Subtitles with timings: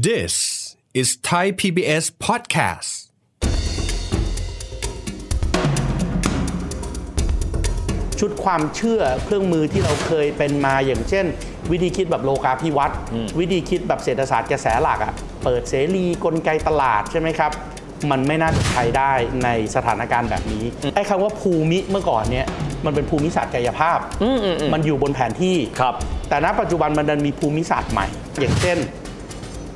[0.00, 2.90] This is Thai PBS podcast.
[8.20, 11.26] ชุดความเชื่อเครื่องมือที่เราเคยเป็นมาอย่างเช่น
[11.70, 12.98] วิธีคิดแบบโลกาภิวัตน์
[13.38, 17.52] วิธีคิดแบบเศรษฐศาสตร์กระแสหลักอะ่ะเปิดเสรีกลไกตลาดใช่ไหมครับ
[18.10, 19.12] มันไม่น่าจะใช้ได้
[19.44, 20.64] ในสถานการณ์แบบนี้
[20.94, 22.46] ไอ้คำว่าภูมิเมื่อก่อนเนี่ย
[22.84, 23.98] มันเป็นภูมิศาสตร์กายภาพ
[24.72, 25.94] มันอยู่บนแผนที่ครับ
[26.28, 28.06] แต่ณปัจจุบันมันดันมีภูมิศาสตร์ใหม่
[28.40, 28.78] อย่างเช่น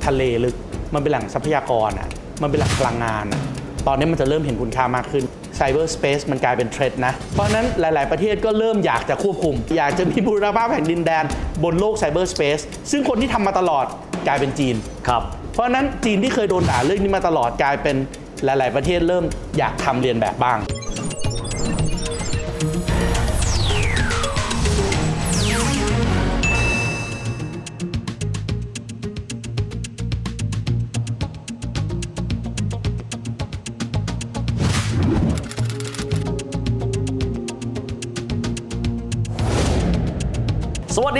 [0.07, 0.55] ทะเลลึก
[0.93, 2.07] มันเป็นแหล่งทรัพยากรอะ
[2.41, 3.41] มันเป็นแหล่งพลังงานอะ
[3.87, 5.23] ตอนนี้มันจะเริ่มเห็นคุณค่ามากขึ้น
[5.55, 11.23] ไซเบอร์สเปซมันกลายเป็นเทรนด์นะ เพราะฉะนั้นหลาย ๆ ประเทศก็เริ่มอยากจะควบคุม อยากจะมีบูรณภาพแห่งดินแดน
[11.63, 12.59] บนโลกไซเบอร์สเปซ
[12.91, 13.85] ซึ่งคนที่ทำมาตลอด
[14.27, 14.75] กลายเป็นจีน
[15.07, 15.21] ครับ
[15.53, 17.95] เพราะฉะนั้นจีนที่เคยโดนด่าเรื่องนี้มาตลอดกลายเป็น
[18.43, 19.23] หลาย ๆ ประเทศเริ่ม
[19.57, 20.57] อยากทำเรียนแบบบ้าง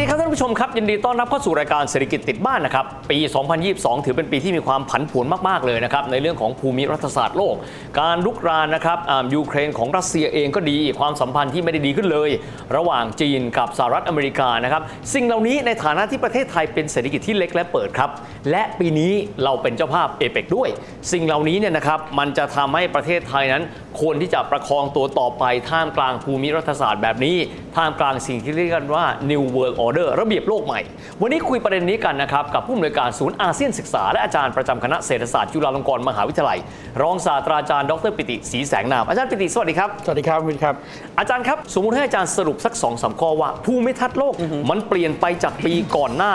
[0.09, 3.17] ครับท่านผู้ชมครับยินดีต้อนรับเข้าสู่รายการเศรษฐกิจติดบ้านนะครับปี
[3.61, 7.55] 2022 ถือเป็นปีที่มีความผันผวนมากๆเลยนะครับในเรื่องของภูมิรัฐศาสตร์โลก
[8.00, 8.97] การลุกรานนะครับ
[9.35, 12.30] ยูเครนของรัสเซียเองก็ดีความสัมพันธ์ที่ไม่ได้ดีขึ้นเลย
[12.75, 14.81] ระหว่างจีนกับสหรัฐอเมริกานะครับ
[15.13, 18.09] สิ่งเหล่านี้ในฐานะที่ประเทศไทยเป็นเศรษฐกิจที่เล็กและเปิดครับ
[18.52, 19.13] และปีนี้
[19.44, 20.69] เราเป็นเจ้าภาพเอเปกด้วย
[21.11, 23.63] สิ่งเหล่านี้เนี่ยนะครับมันจะทำให้ประเทศไทยนั้น
[24.00, 27.38] ควรที่จะประคองตัวต่อไปท่ามกลางภูมิรัฐศาสตร์แบบนี้
[27.75, 30.81] ท่ามกลางสิ่งที่เรียกกันว่า New World Order ระเบียบโลกใหม่
[31.22, 36.59] วันนี้คุยประเด็นนี้กันนะครับ กับผู้อำนวยการศูนย์อาเซียนศึกษา และอาจารย์ประจำคณะเศรษฐศาสตร์จุฬาลงกรณ์มหาวิทยาลัย
[37.02, 40.75] รองศาสตราจารย์ดรปิติศรีแสงนามอาจารย์ปิติสวัสดีครับสวัสดีครับวินครับ
[41.20, 44.34] อาจารย์ครับสมมุติให้อาจารย์สรุปสักสองสามข้อว่าภูมิทัศน์โลก
[44.70, 46.34] มันเปลี่ยนไปจากปีก่อนหน้า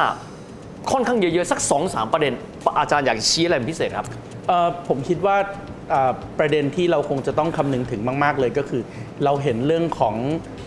[0.92, 2.32] ค่อนข้างเยอะๆสักสองสามประเด็น
[2.78, 4.06] อาจารย์อยากชี้อะไรเป็นพิเศษครับ
[4.48, 5.71] เอ่อผมคิดว่าเอ่อ
[6.38, 8.82] ประเด็นที่เราคงจะต้องคำนึงถึงมาก ๆ เลยก็คือ
[9.24, 10.16] เราเห็นเรื่องของ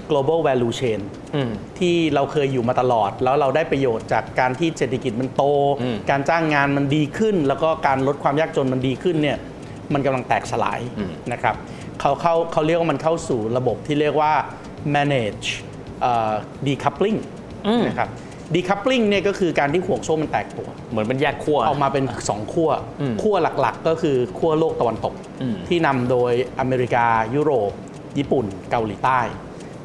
[0.09, 0.99] global value chain
[1.35, 5.44] อืมที่เราเคยอยู่มาตลอด แล้วเราได้ประโยชน์จากการที่เศรษฐกิจมันโต
[5.81, 9.38] อืมการจ้างงานมันดีขึ้น แล้วก็การลดความยากจนมันดีขึ้นเนี่ย
[9.94, 10.79] มันกำลังแตกสลาย
[11.33, 11.55] นะครับ
[12.01, 14.33] เขาเข้าเขาเรียกว่ามันเข้าสู่ระบบที่เรียกว่า
[14.95, 15.47] manage
[16.01, 16.33] เอ่อ
[16.67, 17.19] decoupling
[17.88, 18.09] นะครับ
[18.53, 22.69] decoupling เนี่ยก็คือการที่ห่วงโซ่มันแตกตัวเหมือนเป็นแยกขั้ว ออกมาเป็น 2 ขั้ว
[23.01, 27.05] อืมขั้วหลักๆ ก็คือขั้วโลกตะวันตกอืมที่นำโดยอเมริกา
[27.35, 27.72] ยุโรป
[28.17, 29.19] ญี่ปุ่น เกาหลีใต้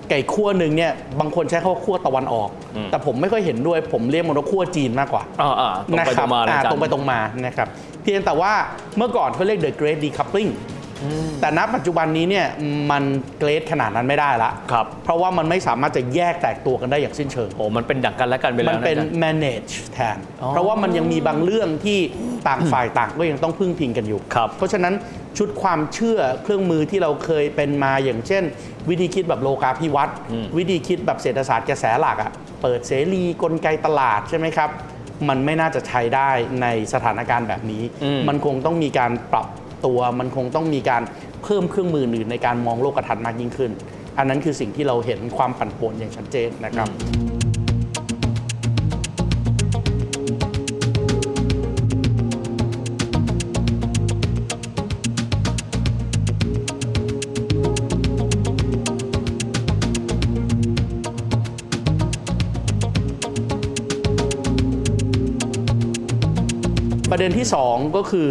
[0.09, 2.50] ไก่ขั้วหนึ่งเนี่ยบางคนใช้คำว่าขั้วตะวันออก
[2.91, 7.69] แต่ผมไม่ค่อยเห็นด้วยผมเรียกมันว่าขั้วจีนมากกว่าอ่าๆตรงไปนะคตรัรงมาเลยอ่าอาจารตรงไปย์ตรงมานะครับ
[8.03, 8.53] เพียงแต่ว่า
[8.97, 10.50] เมื่อก่อนเขาเรียก the great decoupling
[11.41, 12.47] แต่ณปัจจุบันนี้เนี่ย
[12.91, 13.03] มัน
[13.38, 21.99] เกรดขนาดนั้นไม่ได้ละครับเพราะว่ามันไม่สามารถจะแยกแตกตัวกันได้อย่างสิ้นเชิงโอ้มันเป็นดักกันและกันไปแล้มัวนนะเป็นอาจารย์ manage แทนอ๋อเพราะว่ามันยังมีบางเรื่องที่
[22.49, 24.94] ต่างฝ่ายต่างก็ยังต้องพึ่งพิงกันอยู่ครับเพราะฉะนั้น
[25.38, 28.43] ชุดความเชื่อเครื่องมือที่เราเคยเป็นมาอย่างเช่น
[28.88, 30.17] วิธีคิดแบบโลกาภิวัตน์
[30.56, 32.31] วิธีคิดแบบเศรษฐศาสตร์กระแสหลักอะ
[32.62, 34.71] เปิดเสรีกลไกตลาดใช่ไหมครับ
[35.28, 36.31] มันไม่น่าจะใช้ได้
[36.62, 39.47] ในสถานการณ์แบบนี้อืมมันคงต้องมีการปรับ
[39.86, 41.02] ตัว มันคงต้องมีการ
[41.42, 43.70] เพิ่มเครื่องมืออื่นในการมองโลกทัศน์มากยิ่งขึ้น
[44.18, 46.88] อันนั้นคือสิ่งที่เราเห็นความปั่นป่วนอย่างชัดเจนนะครับ
[67.12, 68.28] ประเด็นที่ 2 ก็คือ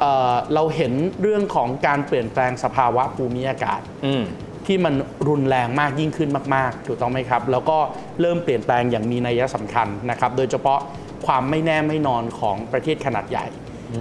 [0.00, 4.24] เออเราเห็นเรื่องของการเปลี่ยนแปลงสภาวะภูมิอากาศอืม
[4.66, 4.94] ที่มัน
[5.28, 7.78] รุนแรงมากยิ่งขึ้นมาก ๆ ถูกต้องไหมครับ แล้วก็
[8.20, 10.78] เริ่มเปลี่ยนแปลงอย่างมีนัยสำคัญนะครับ โดยเฉพาะ
[11.26, 13.46] ความไม่แน่ไม่นอนของประเทศขนาดใหญ่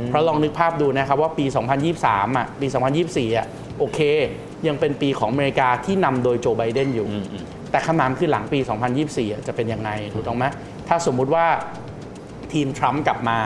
[0.09, 1.45] เพราะลองนึกภาพดูนะครับว่าปี
[1.91, 2.67] 2023 อะ ปี
[3.01, 3.47] 2024 อะ
[3.79, 3.99] โอเค
[4.67, 7.07] ยังเป็นปีของอเมริกาที่นำโดยโจไบเดนอยู่
[7.71, 8.59] แต่คำถามคือหลังปี
[8.95, 10.45] 2024อะจะเป็นยังไง ถูกต้องไหม
[10.87, 11.45] ถ้าสมมุติว่า
[12.53, 13.37] ทีมทรัมป์กลับมา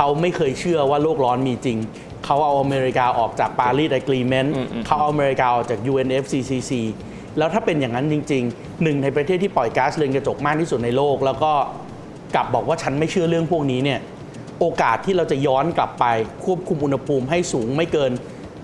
[0.00, 1.78] เขาไม่เคยเชื่อว่าโลกร้อนมีจริง
[2.24, 4.54] เขาเอาอเมริกาออกจากปารีส a อ r e เมนต์
[4.86, 6.72] เขาเอาอเมริกาออกจาก UNFCCC
[7.38, 11.52] แล้วถ้าเป็นอย่างนั้นจริงๆหนึ่งในประเทศที่ปล่อยก๊าซเรือนกระจกมากที่สุดในโลก แล้วก็
[12.34, 14.00] กลับบอกว่าฉันไม่เชื่อเรื่องพวกนี้เนี่ย
[14.60, 16.04] โอกาสที่เราจะย้อนกลับไป
[16.44, 18.12] ควบคุมอุณหภูมิให้สูงไม่เกิน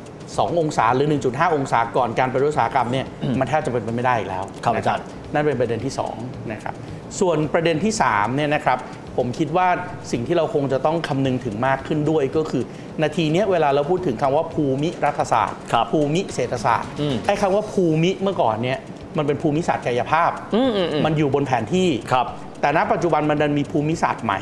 [0.05, 3.07] 2 องศาหรือ 1.5 องศาก่อนการปฏิวัติอุตสาหกรรมเนี่ย
[3.41, 5.93] มันแทบจะเป็นไปไม่ได้อีกแล้วครับนะอาจารย์นั่นเป็นประเด็นที่
[6.23, 6.75] 2นะครับ
[7.21, 8.79] ส่วนประเด็นที่3เนี่ยนะครับ
[9.17, 9.69] ผมคิดว่า
[10.13, 12.63] สิ่งที่เราคงจะต้องคำนึงถึงมากขึ้นด้วยก็คือ
[13.03, 18.79] นาทีเนี้ยเวลาเราพูดถึงคำว่าภูมิรัฐศาสตร์ครับภูมิเศรษฐศาสตร์อืมไอ้คำว่าภูมิเมื่อก่อนเนี่ย
[19.17, 22.27] มันเป็นภูมิศาสตร์กายภาพอืมอืมอืมมันอยู่บนแผนที่ครับ
[22.61, 24.41] แต่ณปัจจุบันมันดันมีภูมิศาสตร์ใหม่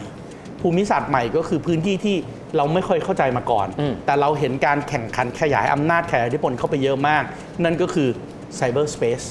[0.60, 2.16] ภูมิศาสตร์ใหม่ก็คือพื้นที่ที่
[2.56, 7.22] เราไม่ค่อยเข้าใจมาก่อนอืมแต่เราเห็นการแข่งขันขยายอำนาจขยายอิทธิพลเข้าไปเยอะมาก
[7.64, 8.08] นั่นก็คือ
[8.56, 9.22] ไซเบอร์สเปซ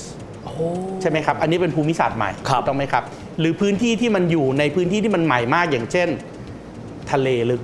[1.02, 3.04] ใช่ไหมครับ อันนี้เป็นภูมิศาสตร์ใหม่ครับถูกต้องไหมครับ
[3.39, 6.10] หรือพื้นที่ที่มันอยู่ในพื้นที่ที่มันใหม่มากอย่างเช่น
[7.12, 7.62] ทะเลลึก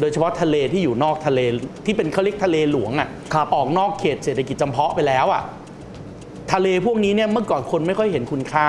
[0.00, 1.40] โดยเฉพาะทะเลที่อยู่นอกทะเล
[1.86, 5.42] ที่เป็นเขาเรียกทะเลหลวงอะครับออกนอกเขตเศรษฐกิจจำเพาะไปแล้วอะ
[6.52, 8.66] ทะเลพวกนี้เนี่ยเมื่อก่อนคนไม่ค่อยเห็นคุณค่า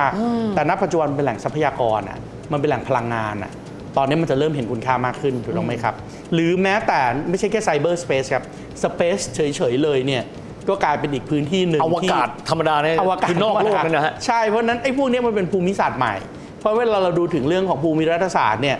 [0.56, 2.18] แต่ณปัจจุบันเป็นแหล่งทรัพยากรอะ
[2.52, 3.52] มันเป็นแหล่งพลังงานอะ
[3.98, 5.96] ตอนนี้มันจะเริ่มเห็นคุณค่ามากขึ้นถูกต้องไหมครับ
[6.34, 7.00] หรือแม้แต่
[7.30, 8.44] ไม่ใช่แค่ไซเบอร์สเปซครับ
[8.84, 10.24] สเปซเฉยๆเลยเนี่ย
[10.70, 16.16] ก็กลายเป็นอีกพื้นที่หนึ่งอวที่กาศธรรมดาเนี่ยอวกาศคือนอกโลกนั่นนะฮะใช่เพราะฉะนั้นไอ้พวกเนี้ยมันเป็นภูมิศาสตร์ใหม่
[16.60, 18.78] เพราะเวลาเราดูถึงเรื่องของภูมิรัฐศาสตร์เนี่ย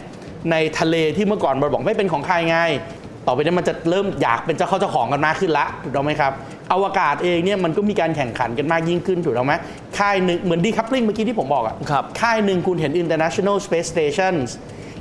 [0.52, 2.58] ในทะเลที่เมื่อก่อนเราบอกไม่เป็นของใครไง
[3.28, 6.32] ต่อไปเนี้มันจะเริ่มอยากเป็นเจ้าเข้าเจ้าของกันมากขึ้นละถูกต้องไหมครับ
[6.74, 9.54] อวกาศเองเนี่ยมันก็มีการแข่งขันกันมากยิ่งขึ้นถูกต้องไหม
[10.00, 14.50] ค่ายหนึ่งเหมือนดีคัพลิงเมื่อกี้ที่ผมบอกอะครับค่ายหนึ่งคุณเห็น international space stations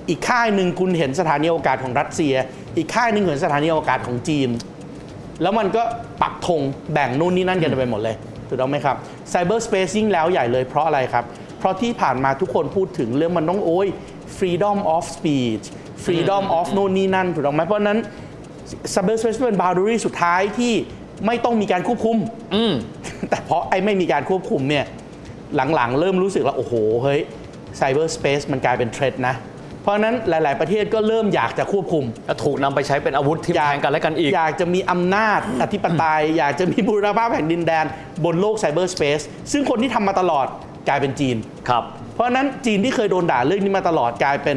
[0.08, 2.34] อีกค่ายหนึ่งคุณเห็นสถานีอวกาศของรัสเซีย
[2.76, 4.49] อีกค่ายหนึ่งเห็นสถานีอวกาศของจีน
[5.43, 5.82] แล้วมันก็
[6.23, 6.61] ปักธง
[6.93, 8.17] แบ่งนู่นนี่นั่นกันไปหมดเลย
[8.49, 8.97] ถูกต้องไหมครับ
[9.31, 11.25] ไซเบอร์สเปซยิ่งแล้วใหญ่เลยเพราะอะไรครับ
[11.59, 13.89] เพราะที่ผ่านมาทุกคนพูดถึงเรื่องมันต้องโอ้ย
[14.39, 15.65] freedom of speech
[16.05, 17.99] freedom of นู่นนี่นั่นถูกต้องไหมเพราะฉะนั้น
[18.91, 20.73] ไซเบอร์สเปซเป็น boundary สุดท้ายที่
[21.27, 22.19] ไม่ต้องมีการควบคุม
[22.55, 22.73] อืม
[23.31, 24.85] แต่เพราะไอ้ไม่มีการควบคุมเนี่ย
[25.75, 27.21] หลังๆ เริ่มรู้สึกแล้ว โอ้โห เฮ้ย
[27.77, 29.35] cyberspace มันกลายเป็นเทรนด์นะ
[29.82, 37.84] เพราะฉะนั้นหลาย ๆ ประเทศก็เริ่มอยากจะควบคุมแล้วถูกนำไปใช้เป็นอาวุธที่แทงกันและกันอีก อยากจะมีอำนาจอธิปไตย อยากจะมีบูรณภาพแห่งดินแดน
[38.25, 39.21] บนโลก cyberspace
[39.52, 40.46] ซึ่งคนที่ทำมาตลอด
[40.88, 41.37] กลายเป็นจีน
[41.69, 41.82] ครับ
[42.14, 44.56] เพราะฉะนั้นจีนที่เคยโดนด่าเรื่องนี้มาตลอดกลายเป็น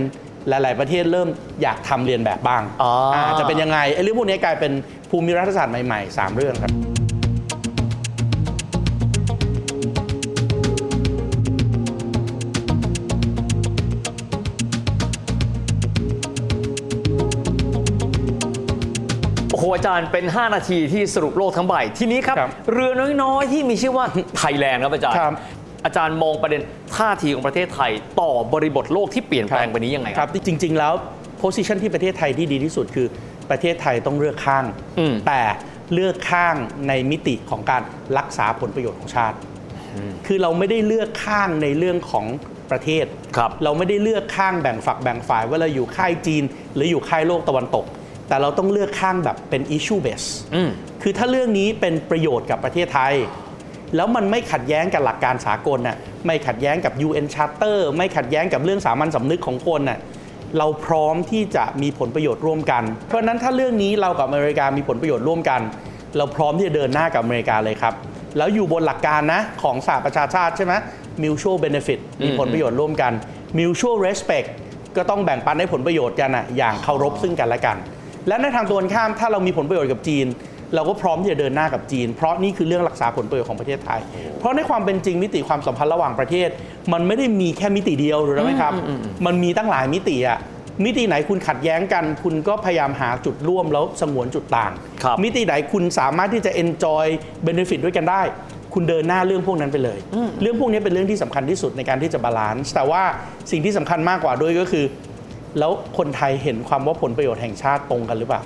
[0.49, 1.27] หลาย ๆ ประเทศเริ่ม
[1.61, 4.71] อยากทำเลียนแบบบ้างอ๋ออ่าจะเป็นยังไงไอ้เรื่องพวกนี้กลายเป็น
[5.09, 6.73] ภูมิรัฐศาสตร์ใหม่ ๆ 3 เรื่องครับ
[19.75, 22.91] โอ้โหอาจารย์เป็น 5 นาทีที่สรุปโลกทั้งใบ ทีนี้ครับ ครับเรือ
[23.23, 24.05] น้อยๆ ที่มีชื่อว่า
[24.37, 25.33] ไทยแลนด์ครับอาจารย์ ครับ
[25.85, 26.61] อาจารย์มองประเด็น
[26.95, 27.91] ท่าทีของประเทศไทย
[28.21, 30.93] ต่อบริบทโลกที่เปลี่ยนแปลงไปนี้ยังไงคครัรับ บจริง ๆ แล้ว
[31.37, 33.07] โพ i ิชันที่ประเทศไทยที่ดีที่สุดคือ
[33.49, 34.65] ประเทศไทยต้องเลือกข้าง
[34.99, 35.41] อืม แต่
[35.93, 36.55] เลือกข้าง
[36.87, 37.81] ในมิติของการ
[38.17, 39.37] รักษาผลประโยชน์ของชาติ
[40.27, 42.25] คือเราไม่ได้เลือกข้างในเรื่องของ
[42.71, 43.05] ประเทศ
[43.37, 46.43] ครับ เราไม่ได้เลือกข้างแบ่งฝักแบ่งฝ่ายว่าเราอยู่ค่ายจีน
[46.75, 47.85] หรืออยู่ค่ายโลกตะวันตก
[48.27, 50.69] แต่เราต้องเลือกข้างแบบเป็น issue base อืม
[51.01, 53.13] คือถ้าเรื่องนี้เป็นประโยชน์กับประเทศไทย
[53.95, 59.99] แล้วมันไม่ขัดแย้งกับหลักการสากลน่ะไม่ขัดแย้งกับ UN Charter ไม่ขัดแย้งกับเรื่องสามัญสำนึกของคนน่ะ
[60.57, 65.61] เราพร้อมที่จะมีผลประโยชน์ร่วมกัน เพราะฉะนั้นถ้าเรื่องนี้เรากับอเมริกามีผลประโยชน์ร่วมกัน
[66.17, 67.93] เราพร้อมที่จะเดินหน้ากับอเมริกาเลยครับ
[68.37, 70.73] แล้วอยู่บนหลักการนะของสหประชาชาติใช่ไหม
[71.23, 73.13] mutual benefit มีผลประโยชน์ร่วมกัน
[73.57, 74.47] mutual respect
[74.97, 77.77] ก็ต้องแบ่งปันให้ผลประโยชน์กันอะอย่างเคารพซึ่งกันและกัน
[78.27, 80.27] และในทางตรงกันข้ามถ้าเรามีผลประโยชน์กับจีน
[80.75, 83.99] เราก็พร้อมที่จะเดินหน้ากับจีน เพราะนี่คือเรื่องรักษาผลประโยชน์ของประเทศไทย
[84.39, 86.49] เพราะในความเป็นจริงมิติความสัมพันธ์ระหว่างประเทศ
[86.93, 88.73] มันไม่ได้มีแค่มิติเดียวหรือไหมครับ
[89.25, 90.39] มันมีตั้งหลายมิติอะ
[90.85, 94.71] มิติไหนคุณขัดแย้งกัน คุณก็พยายามหาจุดร่วมแล้วสงวนจุดต่าง
[95.03, 97.05] ครับมิติไหนคุณสามารถที่จะ enjoy
[97.47, 98.21] benefit ด้วยกันได้
[98.73, 99.99] คุณเดินหน้าเรื่องพวกนั้นไปเลย
[100.41, 103.03] เรื่องพวกนี้เป็นเรื่องที่สำคัญที่สุดในการที่จะ balance แต่ว่า
[103.51, 104.85] สิ่งที่สำคัญมากกว่าด้วยก็คือ
[105.59, 108.41] แล้วคนไทยเห็นความว่าผลประโยชน์แห่งชาติตรงกันหรือเปล่า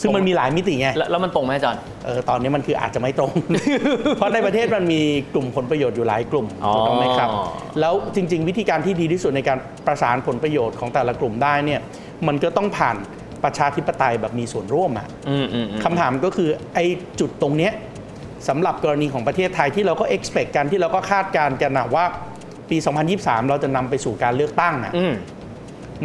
[0.00, 3.32] ซึ่งมันมีหลายมิติไง แล้วแล้วมันตรงไหมอาจารย์ เออตอนนี้มันคืออาจจะไม่ตรง
[4.16, 5.02] เพราะในประเทศมันมี
[5.34, 7.28] กลุ่มผลประโยชน์อยู่หลายกลุ่มอ๋อ ถูกต้องไหมครับ
[7.80, 11.80] แล้วจริง ๆ วิธีการที่ดีที่สุดในการประสานผลประโยชน์ของแต่ละกลุ่มได้เนี่ย
[12.26, 12.96] มันก็ต้องผ่าน
[13.44, 16.84] ประชาธิปไตยแบบมีส่วนร่วมอะ อืมอืมอืม คำถามก็คือไอ้
[17.20, 17.72] จุดตรงเนี้ย
[18.48, 22.04] สำหรับกรณีของประเทศไทยที่เราก็ expect กันที่เราก็คาดการณ์กันนะว่า
[22.70, 22.76] ปี
[23.14, 25.14] 2023 เราจะนำไปสู่การเลือกตั้งอะอืม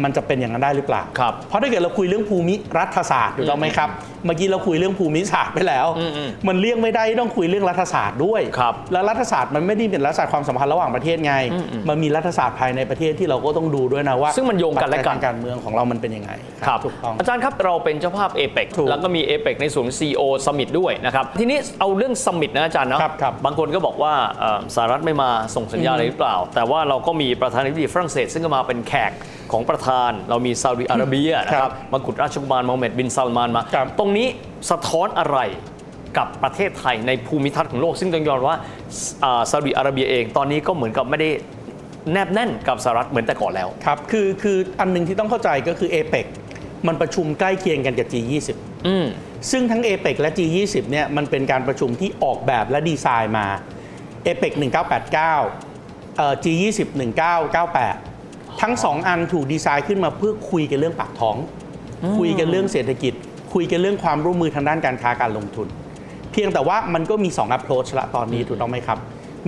[0.04, 3.88] มันจะเป็นอย่างนั้นได้หรือเปล่าครับเพราะถ้าเกิดเราคุยเรื่องภูมิรัฐศาสตร์ถูกต้องไหมครับ
[4.26, 16.30] เมื่อกี้เราคุยเรื่องภูมิศาสตร์ไปแล้วอืมอืมมันเลี่ยงไม่ได้ที่ต้องคุยเรื่องรัฐศาสตร์ด้วยครับแล้วรัฐศาสตร์มันไม่ได้เป็นรัฐศาสตร์ความสัมพันธ์ระหว่างประเทศไงอืมอืมมันมีรัฐศาสตร์ภายในประเทศที่เราก็ต้องดูด้วยนะว่า ซึ่งมันโยงกันและกันปัจจัยทางการเมืองของเรามันเป็นยังไง
[16.66, 29.12] ครับถูกต้องอาจารย์ครับเราเป็นเจ้าภาพเอเปกถูกแล้วก็มีเอเปกในส่วน CEO Summit ด้วยนะครับทีนี้เอาเรื่อง Summit นะอาจารย์เนาะครับครับบางคนก็บอกว่าเอ่อสหรัฐไม่มาส่งสัญญาณอะไรหรือเปล่า แต่ว่าเราก็มีประธานาธิบดีฝรั่งเศสซึ่งก็มาเป็นแขก
[29.52, 34.26] ของประธานเรามีซาอุดิอาระเบียนะคครัรับบมกุฎราชกุมารโมฮัมเหม็ดบินซัลมานมาครับตรงนี้
[34.70, 35.38] สะท้อนอะไร
[36.16, 38.60] กับประเทศไทยในภูมิทัศน์ของโลก ซึ่งต้องยอมรับว่า
[39.24, 41.30] อ่าซาอุดิอาระเบียเองตอนนี้ก็เหมือนกับไม่ได้
[42.12, 46.26] แนบแน่นกับสหรัฐเหมือนแต่ก่อนแล้วครับคือคืออันหนึงที่ต้องเข้าใจก็คือ APEC
[46.86, 48.48] มันประชุมใกล้เคียงกันกับ G20
[48.86, 49.06] อืม
[49.50, 53.46] ซึ่งทั้ง APEC และ G20 เนี่ยมันเป็นการประชุมที่ออกแบบและดีไซน์มา
[54.26, 55.12] APEC 1989
[56.16, 58.07] เอ่อ G20 1998
[58.60, 61.36] ทั้งสองอันถูกดีไซน์ขึ้นมาเพื่อคุยกันเรื่องปากท้อง
[62.18, 63.12] คุยกันเรื่องเศรษฐกิจ
[63.54, 65.68] คุยกันเรื่องความร่วมมือทางด้านการค้าการลงทุน
[66.32, 68.98] เพียงแต่ว่ามันก็มี 2 approach ละตอนนี้ถูกต้องไหมครับ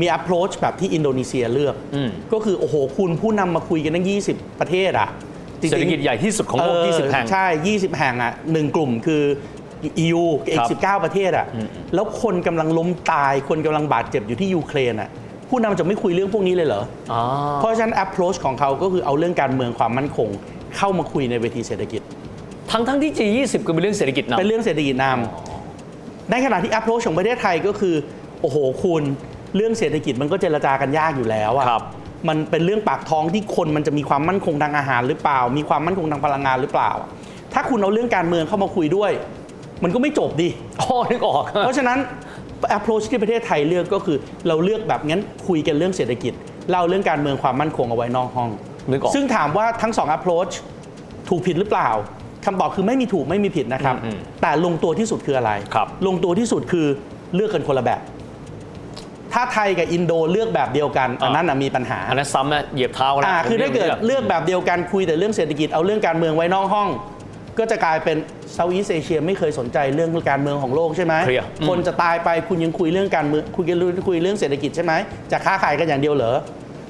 [0.00, 5.09] มี approach แบบที่อินโดนีเซียเลือกอืมก็คือ โอ้โห คุณผู้นำมาคุยกันตั้ง 20 ประเทศอะ
[5.61, 9.23] จงๆเศรษฐกิจใหญ่ที่สุดของโลกเ20 แห่ง ใช่ 20 แห่งอะหนึ่งกลุ่มคือ
[10.05, 11.47] EU อีครักบ19 ประเทศอะ
[11.95, 15.11] แล้วคนกำลังล้มตายคนกำลังบาดเจ็บอยู่ที่ยูเครนอะ
[15.50, 17.21] ผู้นำจะไม่คุยเรื่องพวกนี้เลยเหรอ อ๋อ
[17.61, 20.28] เพราะฉะนั้น approach ของเขาก็คือเอาเรื่องการเมืองความมั่นคง
[20.76, 22.00] เข้ามาคุยในเวทีเศรษฐกิจ
[22.71, 27.95] ทั้งทั้งที่ G20 ก็เป็นเรื่องเศรษฐกิจนำเป็นเรื่องเศรษฐกิจนำในขณะที่ approach ของประเทศไทยก็คือ
[28.40, 29.02] โอ้โหคุณ
[29.57, 31.85] เรื่องเศรษฐกิจมันก็เจรจากันยากอยู่แล้วอะครับ
[32.28, 36.90] มันเป็นเรื่องปากท้องที่คนมันจะมีความมั่นคงทางอาหารหรือเปล่า มีความมั่นคงทางพลังงานหรือเปล่า
[37.54, 39.11] ถ้าคุณเอาเรื่องการเมืองเข้ามาคุยด้วย
[39.85, 40.49] มันก็ไม่จบดิ
[40.80, 41.99] อ๋อนึกออก เพราะฉะนั้น
[42.79, 44.17] approach ที่ประเทศไทยเลือกก็คือ
[44.49, 46.33] เราเลือกแบบงั้นคุยกันเรื่องเศรษฐกิจ
[46.71, 48.50] เล่าเรื่องการเมืองความมั่นคงเอาไว้นอกห้อง
[48.90, 50.52] นึกออกซึ่งถามว่าทั้งสอง approach
[51.29, 51.90] ถูกผิดหรือเปล่า
[52.47, 56.87] คำตอบคือไม่มีถูกไม่มีผิดนะครับอืมแต่ลงตัวที่สุดคืออะไรครับลงตัวที่สุดคือ
[57.35, 58.00] เลือกกันคนละแบบ
[59.33, 66.88] ถ้าไทยกับอินโดเลือกแบบเดียวกันอันนั้นนะมีปัญหาอันนั้นซ้ำนะเหยียบเท้ากันนะอ่าผมคือถ้าเกิดรียกเลือกแบบเดียวกันคุยแต่เรื่องเศรษฐกิจเอาเรื่องการเมืองไว้นอกห้อง
[67.59, 68.16] ก็จะกลายเป็น
[68.52, 73.76] เซาท์อีสเอเชียไม่เคยสนใจเรื่องการเมืองของโลกใช่ไหมเคลียร์อืม คนจะตายไปคุณยังคุยเรื่องการเมืองคุยกัน
[74.09, 74.92] คุยเรื่องเศรษฐกิจใช่ไหม
[75.33, 76.37] จะค้าขายกันอย่างเดียวเหรอ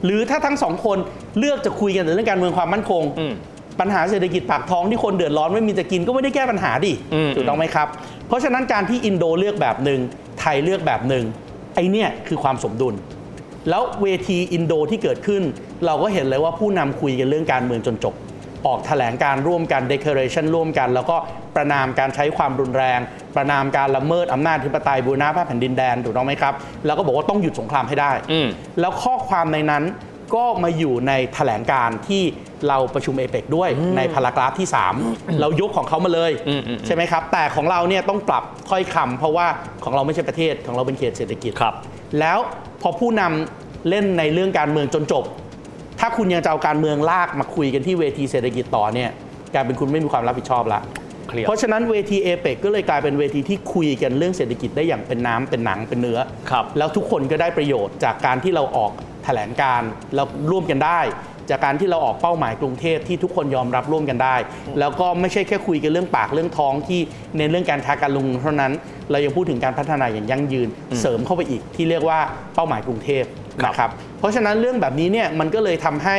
[0.04, 0.98] หรือถ้าทั้งสองคน
[1.38, 3.32] เลือกจะคุยกันแต่เรื่องการเมืองความมั่นคง อืม
[3.80, 7.88] ปัญหาเศรษฐกิจปากท้องที่คนเดือดร้อนไม่มีจะกินก็ไม่ได้แก้ปัญหาดิอืม ถูกต้องไหมครับ
[8.28, 10.00] เพราะฉะนั้นการที่อินโดเลือกแบบหนึ่ง
[10.40, 11.24] ไทยเลือกแบบหนึ่ง
[11.74, 12.94] ไอเนี่ยคือความสมดุล
[13.70, 15.42] แล้วเวทีอินโดที่เกิดขึ้น
[15.86, 18.14] เราก็เห็นเลยว่าผู้นำคุยกันเรื่องการเมืองจนจบ
[18.66, 21.16] ออกแถลงการร่วมกัน declaration ร่วมกัน แล้วก็
[21.56, 23.00] ประนามการใช้ความรุนแรง
[23.36, 26.54] ประนามการละเมิดอำนาจอธิปไตยบูรณาภาพแผ่นดินแดนถูกต้องไหมครับ
[26.86, 28.48] แล้วก็บอกว่าต้องหยุดสงครามให้ได้อืม
[28.80, 29.84] แล้วข้อความในนั้น
[30.34, 32.22] ก็มาอยู่ในแถลงการที่
[32.68, 34.68] เราประชุมเอเปกด้วยในพารากราฟที่
[35.02, 39.46] 3 เรายกของเขามาเลยอืมอืมใช่ไหมครับ แต่ของเราเนี่ยต้องปรับถ้อยคำเพราะว่า
[39.84, 41.74] ของเราไม่ใช่ประเทศของเราเป็นเขตเศรษฐกิจครับ
[42.20, 42.38] แล้ว
[42.82, 45.24] พอผู้นำเล่นในเรื่องการเมืองจนจบ
[46.00, 49.10] ถ้าคุณยังจะเอาการเมืองลากมาคุยกันที่เวทีเศรษฐกิจต่อเนี่ย
[49.54, 50.80] กลายเป็นคุณไม่มีความรับผิดชอบละ
[51.28, 56.18] เคลียร์เพราะฉะนั้นเวทีเอเปกก็เลยกลายเป็นเวทีที่คุยกันเรื่องเศรษฐกิจได้อย่างเป็นน้ำเป็นหนังเป็นเนื้อ
[56.50, 58.92] ครับแล้วทุกคนก็ได้ประโยชน์จากการที่เราออก
[59.24, 59.82] แถลงการ
[60.14, 61.00] แล้วร่วมกันได้
[61.50, 64.36] จากการที่เราออกเป้าหมายกรุงเทพที่ทุกคนยอมรับร่วมกันได้
[64.80, 67.00] แล้วก็ไม่ใช่แค่คุยกันเรื่องปากเรื่องท้องที่
[67.38, 68.72] ในเรื่องการค้าการลงทุนเท่านั้น
[69.10, 70.68] เรายังพูดถึงการพัฒนาอย่างยั่งยืน
[71.00, 72.18] เสริมเข้าไปอีกที่เรียกว่า
[72.54, 73.24] เป้าหมายกรุงเทพ
[73.62, 73.90] ครับนะครับ
[74.20, 76.18] เพราะฉะนั้นเรื่องแบบนี้เนี่ยมันก็เลยทำให้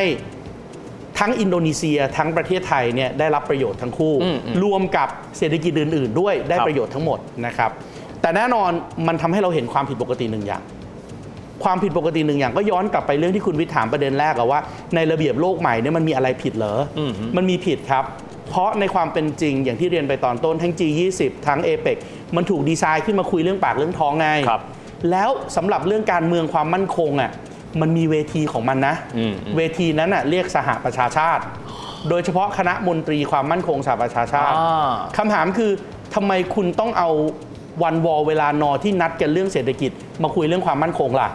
[1.18, 7.70] ทั้งอินโดนีเซียทั้งประเทศไทยเนี่ยได้รับประโยชน์ทั้งคู่อืมอืมรวมกับเศรษฐกิจอื่น ๆ ด้วยได้ครับประโยชน์ทั้งหมดนะครับ
[8.20, 8.70] แต่แน่นอน
[9.06, 10.62] มันทำให้เราเห็นความผิดปกติหนึ่งอย่าง
[11.64, 14.60] ความผิดปกติหนึ่งอย่างก็ย้อนกลับไปเรื่องที่คุณวิทย์ถามประเด็นแรกอะว่า
[14.94, 18.04] ในระเบียบโลกใหม่เนี่ยมันมีอะไรผิดเหรออมฮึมันมีผิดครับ
[18.48, 21.96] เพราะในความเป็นจริงอย่างที่เรียนไปตอนต้นทั้ง G20 ทั้ง APEC
[22.36, 24.62] มันถูกดีไซน์ขึ้นมาคุยเรื่องปากเรื่องท้องไงครับ
[25.10, 27.30] แล้วสำหรับเรื่องการเมืองความมั่นคงอะ
[27.80, 31.42] มันมีเวทีของมันนะอืมอืมเวทีนั้นอะเรียกสหประชาชาติ
[32.08, 35.70] โดยเฉพาะคณะมนตรีความมั่นคงสหประชาชาติอ่าคำถามคือ
[36.14, 37.10] ทำไมคุณต้องเอา
[37.82, 39.90] วันวอลเวลานอที่นัดกันเรื่องเศรษฐกิจ
[40.22, 41.28] มาคุยเรื่องความมั่นคงล่ะ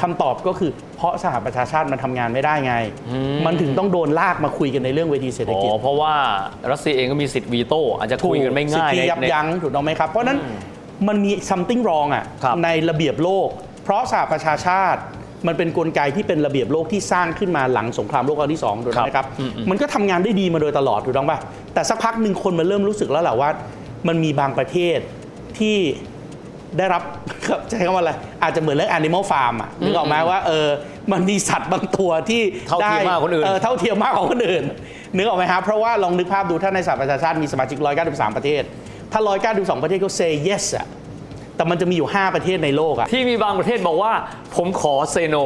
[0.00, 2.74] คำตอบก็คือเพราะสหประชาชาติมันทำงานไม่ได้ไง
[3.46, 6.14] มันถึงต้องโดนลากมาคุยกันในเรื่องเวทีเศรษฐอ๋กิจอเพราะว่า
[6.70, 10.38] รัสเซียเองก็มีสิทธิ์วีโต้อาจจะคุยกันไม่ง่ายสิทธิในยับในยั้งถูกต้องไหมครับ เพราะฉะนั้น
[11.08, 13.48] มันมี something wrong อะครับในระเบียบโลก
[13.84, 15.00] เพราะสหประชาชาติ
[15.46, 21.38] มันเป็นกลไกที่เป็นระเบียบโลกที่สร้างขึ้นมาหลังสงครามโลกครั้งที่สองถูกต้องไหมครับอืมอืมมันก็ทำงานได้ดีมาโดยตลอดถูกต้องป่ะ
[21.74, 23.50] แต่สักพักหนึ่งคนมันเริ่มรู้สึกแล้วแหละว่า
[24.08, 24.98] มันมีบางประเทศ
[25.58, 25.76] ที่
[26.78, 27.02] ได้รับ
[27.68, 30.68] ใช้คำว่าอะไรอาจจะเหมือนเรื่อง animal farm อะนึกออกไหมว่าเออ
[31.12, 34.64] มันมีสัตว์บางตัวที่เท่าเทียมได้มากกว่าคนอื่นเเท่าเทียมมากกว่าคนอื่น
[35.16, 37.78] นึกออกไหมครับเพราะว่าลองนึกภาพดูถ้าในสหประชาชาติมีสมาชิก
[38.08, 38.62] 193 ประเทศ
[39.12, 39.20] ถ้า
[39.52, 40.86] 192 ประเทศก็ say yes อะ
[41.58, 44.12] แต่มันจะมีอยู่ 5 ประเทศในโลกอะที่มีบางประเทศบอกว่า
[44.56, 45.36] ผมขอเซโน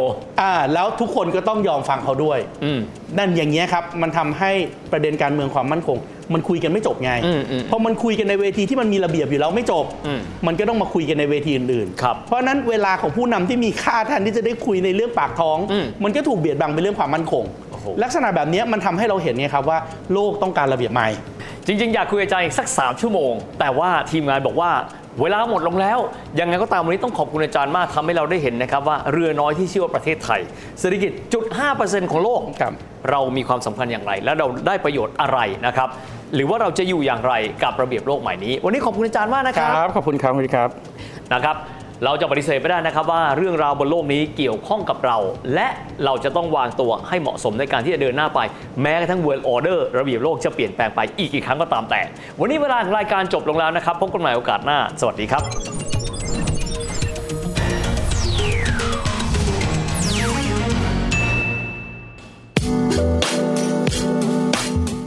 [0.40, 2.80] อ่าแล้วทุกคนก็ต้องยอมฟังเขาด้วย อืม
[3.18, 4.50] นั่นอย่างเงี้ยครับ มันทำให้
[4.92, 5.98] ประเด็นการเมืองความมั่นคง
[6.34, 19.78] มันคุยกันไม่จบไงอืมอืมเพราะมันคุยกันในเวทีที่มันมีระเบียบอยู่แล้วไม่จบ อืมมันก็ต้องมาคุยกันในเวทีอื่นๆครับเพราะฉะนั้นเวลาของผู้นำที่มีค่าแทนที่จะได้คุยในเรื่องปากท้อง อืมมันก็ถูกเบียดบังเป็นเรื่องความมั่นคง โอ้โห ลักษณะแบบเนี้ยมันทำให้เราเห็นไงครับว่า
[20.12, 21.08] โลกต้องการระเบียบใหม่
[21.66, 24.70] จริง ๆ อยากคุยกับอาจารย์อีกสัก 3 ชั่วโมง แต่ว่าทีมงานบอกว่า
[25.20, 25.98] เวลาหมดลงแล้ว
[26.40, 30.40] ยังไงก็ตามวันนี้ต้องขอบคุณอาจารย์มากทำให้เราได้เห็นนะครับว่าเรือน้อยที่ชื่อว่าประเทศไทย
[30.80, 31.44] เศรษฐกิจจุด
[31.78, 32.72] 5%ของโลกครับ
[33.10, 35.88] เรามีความสำคัญอย่างไร และเราได้ประโยชน์อะไรนะครับ
[36.34, 40.68] หรือว่าเราจะอยู่อย่างไรกับระเบียบโลกใหม่นี้ วันนี้ขอบคุณอาจารย์มากนะครับ ขอบคุณครับคุณครับ
[41.32, 41.56] นะครับ
[42.04, 45.16] เราจะปฏิเสธไม่ได้นะครับว่าเรื่องราวบนโลกนี้เกี่ยวข้องกับเรา
[45.54, 45.68] และ
[46.04, 48.40] เราจะต้องวางตัวให้เหมาะสมในการที่จะเดินหน้าไป
[48.82, 52.00] แม้กระทั่ง world order ระเบียบโลกจะเปลี่ยนแปลงไปอีกกี่ครั้งก็ตามแต่
[52.40, 55.42] วันนี้เวลาของรายการจบลงแล้วนะครับพบกันใหม่โอกาสหน้า สวัสดีครับ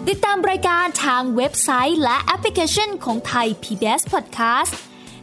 [0.10, 4.75] ติดตามรายการทางเว็บไซต์และแอปพลิเคชันของไทย PBS Podcast